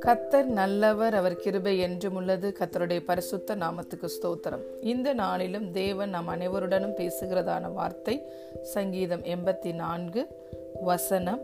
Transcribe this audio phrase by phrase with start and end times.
[0.00, 2.52] கத்தர் நல்லவர் அவர் கிருபை என்றும் உள்ளது.
[2.58, 4.62] கத்தருடைய பரிசுத்த நாமத்துக்கு ஸ்தோத்திரம்.
[4.80, 8.22] இந்த நாளிலும் தேவன் நம் அனைவருடனும் பேசுகிறதான வார்த்தை
[8.62, 10.26] சங்கீதம் எண்பத்தி நான்கு
[10.80, 11.40] வசனம்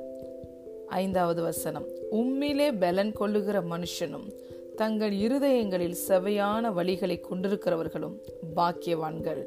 [0.87, 1.87] ஐந்தாவது வசனம்.
[2.13, 4.33] உம்மிலே பலன் கொள்ளுகிற மனுஷனும்
[4.77, 8.17] தங்கள் இருதயங்களில் செவையான வழிகளை கொண்டிருக்கிறவர்களும்
[8.57, 9.45] பாக்கியவான்கள்.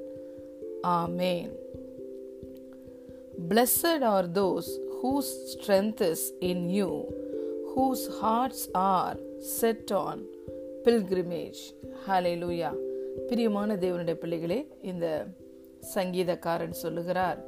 [0.88, 1.52] ஆமேன்.
[3.42, 4.68] Blessed are those
[5.02, 6.90] whose strength is in you,
[7.74, 10.18] whose hearts are set on
[10.86, 11.62] pilgrimage.
[12.08, 12.74] Hallelujah.
[13.30, 15.06] பிரியமான தேவனுடைய பிள்ளைகளே இந்த
[15.96, 17.40] சங்கீதக்காரன் சொல்லுகிறார்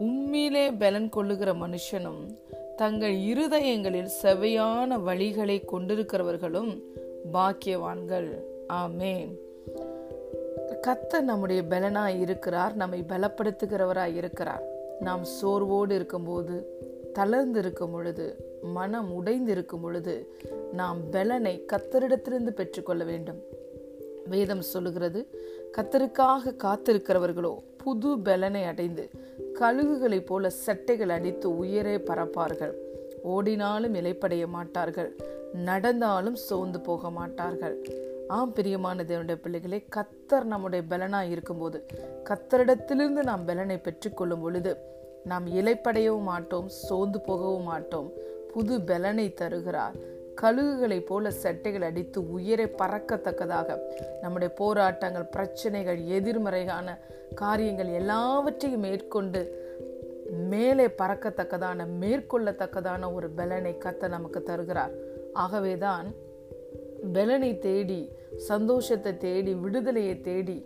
[0.00, 2.22] உம்மிலே பலன் கொள்ளுகிற மனுஷனும்
[2.76, 6.72] தங்கள் இருதயங்களில் செவையான வழிகளை கொண்டிருக்கிறவர்களும்
[7.32, 8.30] பாக்கியவான்கள்
[8.82, 9.32] ஆமேன்
[10.86, 14.64] கத்த நம்முடைய பலனாய் இருக்கிறார் நம்மை பலப்படுத்துகிறவராய் இருக்கிறார்
[15.00, 16.66] நாம் சோர்வோடு இருக்கும்போது
[17.12, 20.36] தளர்ந்து இருக்கும் பொழுது மனம் உடைந்து இருக்கும் பொழுது
[20.72, 23.40] நாம் பலனை கத்தரிடத்திலிருந்து பெற்றுக்கொள்ள வேண்டும்.
[24.26, 25.26] வேதம் சொல்லுகிறது
[25.76, 29.10] கத்தருக்காக காத்திருக்கிறவர்களோ புது பலனை அடைந்து
[29.60, 32.74] கழுகுகளைப் போல சட்டைகள் அடித்து உயரே பறப்பார்கள்.
[33.22, 35.16] ஓடினாலும் இலைப்படைய மாட்டார்கள்
[35.52, 37.82] நடந்தாலும் சோர்ந்து போக மாட்டார்கள்.
[38.28, 41.86] ஆம் பிரியமான தேவனுடைய பிள்ளைகளே கத்தர் நம்முடைய பலனாக இருக்கும்போது
[42.24, 44.76] கத்தரிடத்திலிருந்து நாம் பலனை பெற்றுக்கொள்ளும் பொழுது
[45.24, 48.10] நாம் இலைப்படையவும் மாட்டோம் சோர்ந்து போகவும் மாட்டோம்.
[48.52, 49.94] புது பலனை தருகிறார்.
[50.42, 53.78] கழுகுகளைப் போல சட்டைகள் அடித்து உயிரை பறக்கத்தக்கதாக
[54.20, 56.98] நம்முடைய போராட்டங்கள் பிரச்சனைகள் எதிர்மறையான
[57.34, 59.62] காரியங்கள் எல்லாவற்றையும் மேற்கொண்டு
[60.30, 64.90] மேலே பறக்கத்தக்கதான மேற்கொள்ளத்தக்கதான ஒரு பலனை கத்த நமக்கு தருகிறார்.
[65.32, 66.14] ஆகவேதான்
[67.16, 68.00] பலனை தேடி
[68.50, 70.56] சந்தோஷத்தை தேடி விடுதலையை தேடி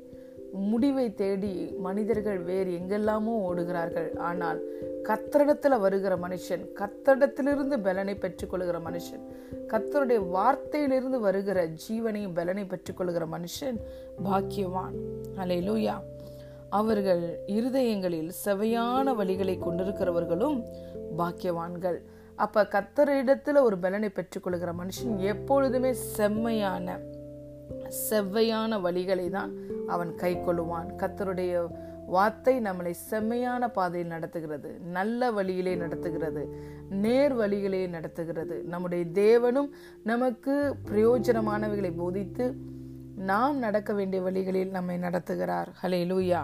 [0.68, 1.52] முடிவை தேடி
[1.86, 4.08] மனிதர்கள் வேறு எங்கெல்லாமோ ஓடுகிறார்கள்.
[4.28, 4.60] ஆனால்
[5.08, 9.24] கத்தரிடத்தில் வருகிற மனுஷன் கத்தரிடத்திலிருந்து பலனை பெற்றுக்கொள்கிற மனுஷன்
[9.72, 13.78] கத்தருடைய வார்த்தையிலிருந்து வருகிற ஜீவனையும் பலனை பெற்றுக்கொள்கிற மனுஷன்
[14.26, 14.96] பாக்கியவான்.
[15.36, 15.96] அலை லூயா
[16.80, 17.22] அவர்கள்
[17.56, 20.58] இருதயங்களில் செவையான வழிகளை கொண்டிருக்கிறவர்களும்
[21.18, 21.98] பாக்கியவான்கள்.
[22.44, 26.98] அப்போ கத்தரிடத்தில் ஒரு பலனை பெற்றுக்கொள்கிற மனுஷன் எப்பொழுதுமே செம்மையான
[28.10, 29.52] செவ்வையான வழிகளை தான்
[29.94, 30.88] அவன் கை கொள்ளுவான்.
[31.00, 31.52] கத்தருடைய
[32.14, 36.42] வார்த்தை நம்மளை செம்மையான பாதையில் நடத்துகிறது நல்ல வழியிலே நடத்துகிறது
[37.04, 38.56] நேர் வழிகளே நடத்துகிறது.
[38.72, 39.70] நம்முடைய தேவனும்
[40.10, 40.54] நமக்கு
[40.90, 42.46] பிரயோஜனமானவைகளை போதித்து
[43.30, 45.70] நாம் நடக்க வேண்டிய வழிகளில் நம்மை நடத்துகிறார்.
[45.82, 46.42] ஹலே லூயா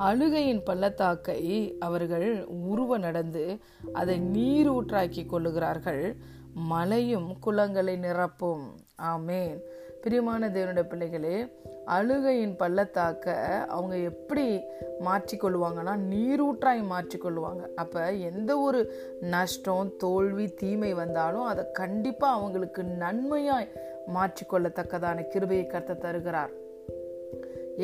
[0.00, 3.58] அழுகையின் பள்ளத்தாக்கை அவர்கள் உருவ நடந்து
[3.92, 6.16] அதை நீரூற்றாக்கி கொள்ளுகிறார்கள்.
[6.54, 8.64] மலையும் குளங்களை நிரப்பும்.
[9.02, 9.58] ஆமேன்.
[10.02, 11.46] பிரியமான தேவனுடைய பிள்ளைகளே
[11.84, 13.34] அழுகையின் பள்ளத்தாக்க
[13.68, 14.60] அவங்க எப்படி
[15.00, 18.80] மாற்றிக்கொள்வாங்கன்னா நீரூற்றாய் மாற்றிக்கொள்வாங்க அப்போ எந்த ஒரு
[19.20, 23.68] நஷ்டம் தோல்வி தீமை வந்தாலும் அதை கண்டிப்பாக அவங்களுக்கு நன்மையாய்
[24.14, 26.68] மாற்றிக்கொள்ளத்தக்கதான கிருபையை கத்த தருகிறார்.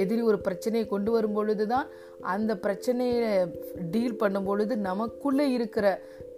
[0.01, 1.89] எதிரி ஒரு பிரச்சனையை கொண்டு வரும் பொழுதுதான்
[2.35, 3.31] அந்த பிரச்சனையை
[3.95, 5.87] டீல் பண்ணும் பொழுது நமக்குள்ளே இருக்கிற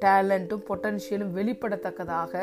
[0.05, 2.43] டேலண்ட்டும் பொட்டன்ஷியலும் வெளிப்படத்தக்கதாக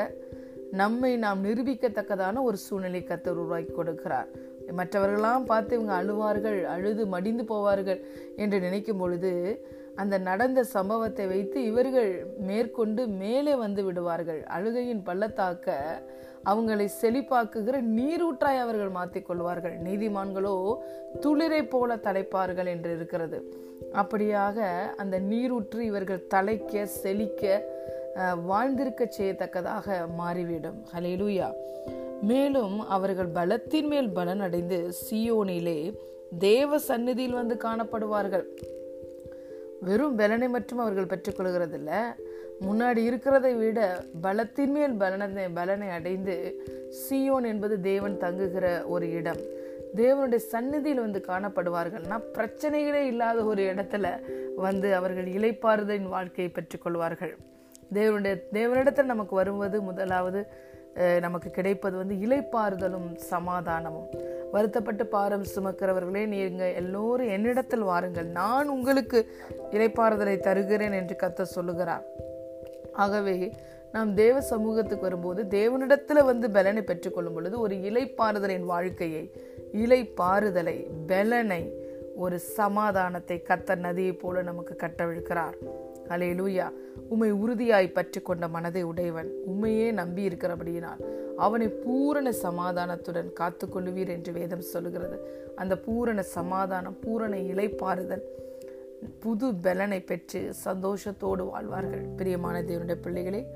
[0.82, 4.30] நம்மை நாம் நிரூபிக்கத்தக்கதான ஒரு சூழ்நிலை கத்தர் உருவாக்கி கொடுக்கிறார்.
[4.78, 8.00] மற்றவர்களாம் பார்த்து இவங்க அழுவார்கள் அழுது மடிந்து போவார்கள்
[8.44, 9.32] என்று நினைக்கும் பொழுது
[10.02, 12.12] அந்த நடந்த சம்பவத்தை வைத்து இவர்கள்
[12.48, 14.42] மேற்கொண்டு மேலே வந்து விடுவார்கள்.
[14.56, 15.78] அழுகையின் பள்ளத்தாக்க
[16.50, 20.56] அவங்களை செழிப்பாக்குகிற நீரூற்றாய் அவர்கள் மாற்றிக்கொள்வார்கள் நீதிமான்களோ
[21.24, 23.40] துளிரை போல தலைப்பார்கள் என்று இருக்கிறது.
[24.02, 24.68] அப்படியாக
[25.02, 27.44] அந்த நீரூற்று இவர்கள் தலைக்க செழிக்க
[28.50, 30.80] வாழ்ந்திருக்க செய்யத்தக்கதாக மாறிவிடும்.
[30.94, 31.50] ஹலேலூயா
[32.30, 35.80] மேலும் அவர்கள் பலத்தின் மேல் பலன் அடைந்து சியோனிலே
[36.48, 38.46] தேவ சந்நிதியில் வந்து காணப்படுவார்கள்.
[39.88, 41.92] வெறும் பலனை மட்டும் அவர்கள் பெற்றுக்கொள்கிறதில்ல
[42.62, 43.80] முன்னாடி இருக்கிறதை விட
[44.22, 46.36] பலத்தின் மேல் பலனை பலனை அடைந்து
[47.02, 49.42] சியோன் என்பது தேவன் தங்குகிற ஒரு இடம்.
[49.96, 54.08] தேவனுடைய சந்நிதியில் வந்து காணப்படுவார்கள்னா பிரச்சனைகளே இல்லாத ஒரு இடத்துல
[54.56, 57.34] வந்து அவர்கள் இலைப்பாறுதலின் வாழ்க்கையை பெற்றுக்கொள்வார்கள்
[57.94, 60.42] தேவனுடைய தேவனிடத்தில் நமக்கு வருவது முதலாவது
[61.20, 64.10] நமக்கு கிடைப்பது வந்து இலைப்பாறுதலும் சமாதானமும்.
[64.52, 68.26] வருத்தப்பட்டு பாரம் சுமக்கிறவர்களே நீங்கள் எல்லோரும் என்னிடத்தில் வாருங்கள்.
[68.26, 69.20] நான் உங்களுக்கு
[69.72, 72.06] இலைப்பாறுதலை தருகிறேன் என்று கத்த சொல்லுகிறார்.
[72.96, 73.38] ஆகவே
[73.92, 79.24] நாம் தேவ சமூகத்துக்கு வரும்போது தேவனிடத்துல வந்து பலனை பெற்றுக்கொள்ளும் பொழுது ஒரு இலைப்பாறுதலின் வாழ்க்கையை
[79.74, 80.78] இலைப்பாறுதலை
[81.08, 81.64] பலனை
[82.16, 85.56] ஒரு சமாதானத்தை கத்த நதியை போல நமக்கு கட்டவிழ்க்கிறார்.
[86.10, 86.68] அலே லூயா
[87.10, 91.02] உம்மை உறுதியாய் பற்றி கொண்ட மனதை உடையவன் உண்மையே நம்பி இருக்கிறபடியினால்
[91.38, 95.18] அவனை பூரண சமாதானத்துடன் காத்து கொள்ளுவீர் என்று வேதம் சொல்லுகிறது.
[95.56, 98.24] அந்த பூரண சமாதானம் பூரண இலைப்பாறுதல்
[99.20, 102.02] புது பலனை பெற்று சந்தோஷத்தோடு வாழ்வார்கள்.
[102.02, 103.48] பிரியமான தேவனுடைய பிள்ளைகளே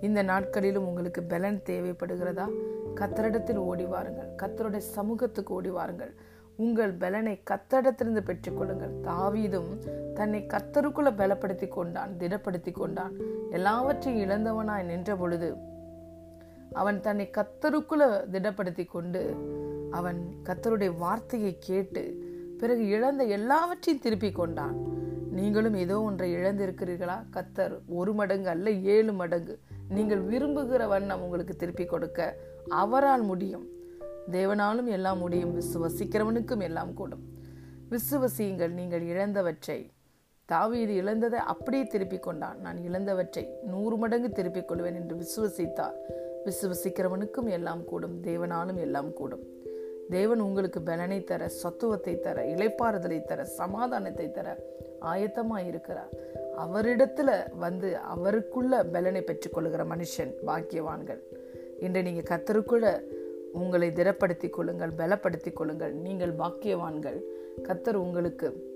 [0.00, 2.48] இந்த நாட்களிலும் உங்களுக்கு பலன் தேவைப்படுகிறதா?
[2.94, 4.34] கத்தரிடத்தில் ஓடி வாருங்கள்.
[4.42, 6.14] கத்தருடைய சமூகத்துக்கு ஓடி வாருங்கள்.
[6.56, 9.78] உங்கள் பலனை கத்தரிடத்திலிருந்து பெற்றுக்கொள்ளுங்கள் தாவீதும்
[10.12, 13.12] தன்னை கத்தருக்குள்ள பலப்படுத்தி கொண்டான் திடப்படுத்தி கொண்டான்.
[13.50, 15.54] எல்லாவற்றையும் இழந்தவனாய் நின்ற பொழுது
[16.72, 19.36] அவன் தன்னை கத்தருக்குள்ள திடப்படுத்தி கொண்டு
[19.90, 22.23] அவன் கத்தருடைய வார்த்தையை கேட்டு
[22.64, 24.76] பிறகு இழந்த எல்லாவற்றையும் திருப்பி கொண்டான்.
[25.30, 27.16] நீங்களும் ஏதோ ஒன்றை இழந்திருக்கிறீர்களா?
[27.32, 29.58] கத்தர் ஒரு மடங்கு அல்ல ஏழு மடங்கு.
[29.88, 32.36] நீங்கள் விரும்புகிற வண்ணம் உங்களுக்கு திருப்பி கொடுக்க
[32.68, 33.66] அவரால் முடியும்.
[34.30, 37.24] தேவனாலும் எல்லாம் முடியும் விசுவசிக்கிறவனுக்கும் எல்லாம் கூடும்.
[37.90, 39.90] விசுவசியுங்கள் நீங்கள் இழந்தவற்றை.
[40.44, 42.60] தாவீது இழந்ததை அப்படியே திருப்பிக் கொண்டான்.
[42.60, 45.98] நான் இழந்தவற்றை நூறு மடங்கு திருப்பிக் கொள்வேன் என்று விசுவசித்தார்.
[46.44, 49.44] விசுவசிக்கிறவனுக்கும் எல்லாம் கூடும் தேவனாலும் எல்லாம் கூடும்.
[50.10, 54.66] தேவன் உங்களுக்கு பலனை தர சத்துவத்தை தர இளைப்பாறுதலை தர சமாதானத்தை தர
[55.00, 56.12] ஆயத்தமாக இருக்கிறார்.
[56.58, 61.18] அவரிடத்துல வந்து அவருக்குள்ள பலனை பெற்றுக்கொள்கிற மனுஷன் பாக்கியவான்கள்.
[61.80, 63.02] இன்று நீங்க கத்தருக்குள்ள
[63.52, 65.92] உங்களை திடப்படுத்திக் கொள்ளுங்கள் பலப்படுத்திக் கொள்ளுங்கள்.
[65.92, 67.20] நீங்கள் பாக்கியவான்கள்.
[67.62, 68.72] கத்தர் உங்களுக்கு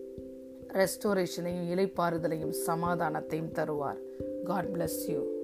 [0.73, 3.99] ரெஸ்டோரேஷனையும் இலைப்பாறுதலையும் சமாதானத்தையும் தருவார்.
[4.45, 5.38] God bless you